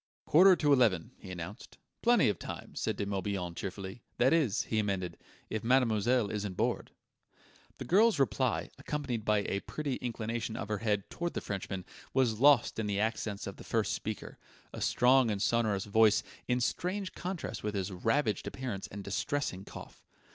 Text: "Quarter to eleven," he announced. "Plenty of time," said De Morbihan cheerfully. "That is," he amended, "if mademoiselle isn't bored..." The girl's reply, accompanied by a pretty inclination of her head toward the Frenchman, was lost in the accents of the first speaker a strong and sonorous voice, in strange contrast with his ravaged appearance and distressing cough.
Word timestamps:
"Quarter 0.25 0.55
to 0.55 0.73
eleven," 0.73 1.11
he 1.19 1.29
announced. 1.29 1.77
"Plenty 2.01 2.27
of 2.27 2.39
time," 2.39 2.73
said 2.73 2.95
De 2.97 3.05
Morbihan 3.05 3.53
cheerfully. 3.53 4.01
"That 4.17 4.33
is," 4.33 4.63
he 4.63 4.79
amended, 4.79 5.15
"if 5.47 5.63
mademoiselle 5.63 6.31
isn't 6.31 6.57
bored..." 6.57 6.89
The 7.77 7.85
girl's 7.85 8.17
reply, 8.17 8.71
accompanied 8.79 9.23
by 9.23 9.43
a 9.43 9.59
pretty 9.59 9.97
inclination 9.97 10.55
of 10.57 10.69
her 10.69 10.79
head 10.79 11.07
toward 11.11 11.35
the 11.35 11.39
Frenchman, 11.41 11.85
was 12.15 12.39
lost 12.39 12.79
in 12.79 12.87
the 12.87 12.99
accents 12.99 13.45
of 13.45 13.57
the 13.57 13.63
first 13.63 13.93
speaker 13.93 14.39
a 14.73 14.81
strong 14.81 15.29
and 15.29 15.39
sonorous 15.39 15.85
voice, 15.85 16.23
in 16.47 16.61
strange 16.61 17.11
contrast 17.13 17.61
with 17.61 17.75
his 17.75 17.91
ravaged 17.91 18.47
appearance 18.47 18.87
and 18.87 19.03
distressing 19.03 19.63
cough. 19.65 20.03